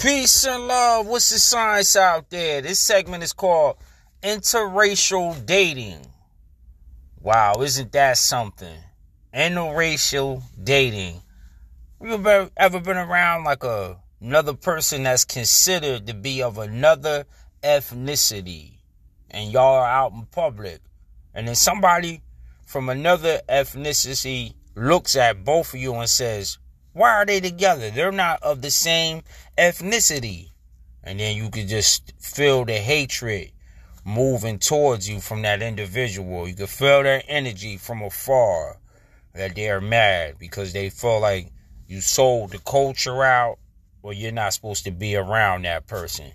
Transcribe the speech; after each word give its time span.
Peace 0.00 0.46
and 0.46 0.66
love. 0.66 1.06
What's 1.06 1.28
the 1.28 1.38
science 1.38 1.94
out 1.94 2.30
there? 2.30 2.62
This 2.62 2.78
segment 2.78 3.22
is 3.22 3.34
called 3.34 3.76
Interracial 4.22 5.44
Dating. 5.44 6.06
Wow, 7.20 7.56
isn't 7.60 7.92
that 7.92 8.16
something? 8.16 8.78
Interracial 9.34 10.42
dating. 10.64 11.20
You 12.02 12.14
ever 12.14 12.48
ever 12.56 12.80
been 12.80 12.96
around 12.96 13.44
like 13.44 13.62
a 13.62 13.98
another 14.22 14.54
person 14.54 15.02
that's 15.02 15.26
considered 15.26 16.06
to 16.06 16.14
be 16.14 16.42
of 16.42 16.56
another 16.56 17.26
ethnicity, 17.62 18.78
and 19.30 19.52
y'all 19.52 19.82
are 19.82 19.86
out 19.86 20.12
in 20.12 20.24
public, 20.32 20.80
and 21.34 21.46
then 21.46 21.54
somebody 21.54 22.22
from 22.64 22.88
another 22.88 23.42
ethnicity 23.50 24.54
looks 24.74 25.14
at 25.14 25.44
both 25.44 25.74
of 25.74 25.80
you 25.80 25.94
and 25.96 26.08
says, 26.08 26.56
why 26.92 27.10
are 27.14 27.26
they 27.26 27.40
together? 27.40 27.90
They're 27.90 28.12
not 28.12 28.42
of 28.42 28.62
the 28.62 28.70
same 28.70 29.22
ethnicity. 29.56 30.50
And 31.02 31.18
then 31.18 31.36
you 31.36 31.50
could 31.50 31.68
just 31.68 32.12
feel 32.18 32.64
the 32.64 32.74
hatred 32.74 33.52
moving 34.04 34.58
towards 34.58 35.08
you 35.08 35.20
from 35.20 35.42
that 35.42 35.62
individual. 35.62 36.48
You 36.48 36.54
could 36.54 36.68
feel 36.68 37.02
their 37.02 37.22
energy 37.28 37.76
from 37.76 38.02
afar 38.02 38.78
that 39.34 39.54
they're 39.54 39.80
mad 39.80 40.36
because 40.38 40.72
they 40.72 40.90
feel 40.90 41.20
like 41.20 41.52
you 41.86 42.00
sold 42.00 42.50
the 42.50 42.58
culture 42.58 43.22
out 43.22 43.58
or 44.02 44.12
you're 44.12 44.32
not 44.32 44.54
supposed 44.54 44.84
to 44.84 44.90
be 44.90 45.16
around 45.16 45.64
that 45.64 45.86
person. 45.86 46.32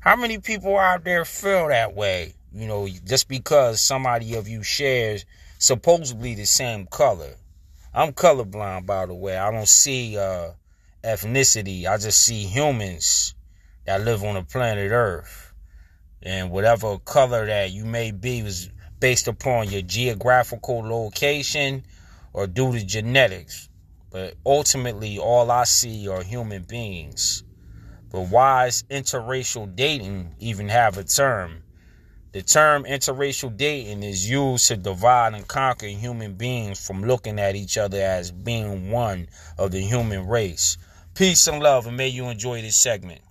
How 0.00 0.16
many 0.16 0.38
people 0.38 0.78
out 0.78 1.04
there 1.04 1.24
feel 1.24 1.68
that 1.68 1.94
way? 1.94 2.34
You 2.52 2.66
know, 2.66 2.88
just 3.04 3.28
because 3.28 3.80
somebody 3.80 4.34
of 4.34 4.48
you 4.48 4.62
shares 4.62 5.26
supposedly 5.58 6.34
the 6.34 6.44
same 6.44 6.86
color. 6.86 7.34
I'm 7.96 8.12
colorblind, 8.12 8.84
by 8.84 9.06
the 9.06 9.14
way. 9.14 9.38
I 9.38 9.50
don't 9.50 9.66
see 9.66 10.18
uh, 10.18 10.50
ethnicity. 11.02 11.86
I 11.86 11.96
just 11.96 12.20
see 12.20 12.42
humans 12.44 13.34
that 13.86 14.02
live 14.02 14.22
on 14.22 14.34
the 14.34 14.42
planet 14.42 14.92
Earth. 14.92 15.54
And 16.22 16.50
whatever 16.50 16.98
color 16.98 17.46
that 17.46 17.70
you 17.70 17.86
may 17.86 18.10
be 18.10 18.42
was 18.42 18.68
based 19.00 19.28
upon 19.28 19.70
your 19.70 19.80
geographical 19.80 20.86
location 20.86 21.84
or 22.34 22.46
due 22.46 22.72
to 22.72 22.84
genetics. 22.84 23.70
But 24.10 24.34
ultimately, 24.44 25.18
all 25.18 25.50
I 25.50 25.64
see 25.64 26.06
are 26.06 26.22
human 26.22 26.64
beings. 26.64 27.44
But 28.10 28.28
why 28.28 28.66
is 28.66 28.84
interracial 28.90 29.74
dating 29.74 30.34
even 30.38 30.68
have 30.68 30.98
a 30.98 31.04
term? 31.04 31.62
The 32.36 32.42
term 32.42 32.84
interracial 32.84 33.56
dating 33.56 34.02
is 34.02 34.28
used 34.28 34.68
to 34.68 34.76
divide 34.76 35.32
and 35.32 35.48
conquer 35.48 35.86
human 35.86 36.34
beings 36.34 36.86
from 36.86 37.02
looking 37.02 37.40
at 37.40 37.56
each 37.56 37.78
other 37.78 37.98
as 37.98 38.30
being 38.30 38.90
one 38.90 39.28
of 39.56 39.70
the 39.70 39.80
human 39.80 40.26
race. 40.26 40.76
Peace 41.14 41.46
and 41.46 41.62
love, 41.62 41.86
and 41.86 41.96
may 41.96 42.08
you 42.08 42.28
enjoy 42.28 42.60
this 42.60 42.76
segment. 42.76 43.22